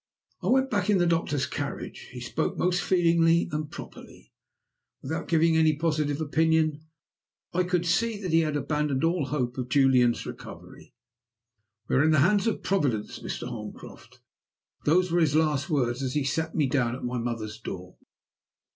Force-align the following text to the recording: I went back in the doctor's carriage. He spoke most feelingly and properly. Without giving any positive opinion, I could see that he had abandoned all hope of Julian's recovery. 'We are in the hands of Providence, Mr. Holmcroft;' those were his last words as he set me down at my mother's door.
I 0.41 0.47
went 0.47 0.71
back 0.71 0.89
in 0.89 0.97
the 0.97 1.05
doctor's 1.05 1.45
carriage. 1.45 2.07
He 2.11 2.21
spoke 2.21 2.57
most 2.57 2.81
feelingly 2.81 3.47
and 3.51 3.69
properly. 3.69 4.33
Without 5.03 5.27
giving 5.27 5.55
any 5.55 5.75
positive 5.75 6.19
opinion, 6.19 6.81
I 7.53 7.61
could 7.65 7.85
see 7.85 8.19
that 8.19 8.31
he 8.33 8.39
had 8.39 8.55
abandoned 8.57 9.03
all 9.03 9.25
hope 9.27 9.59
of 9.59 9.69
Julian's 9.69 10.25
recovery. 10.25 10.95
'We 11.87 11.95
are 11.97 12.03
in 12.03 12.09
the 12.09 12.19
hands 12.25 12.47
of 12.47 12.63
Providence, 12.63 13.19
Mr. 13.19 13.47
Holmcroft;' 13.47 14.21
those 14.85 15.11
were 15.11 15.19
his 15.21 15.35
last 15.35 15.69
words 15.69 16.01
as 16.01 16.15
he 16.15 16.23
set 16.23 16.55
me 16.55 16.65
down 16.65 16.95
at 16.95 17.03
my 17.03 17.19
mother's 17.19 17.59
door. 17.59 17.97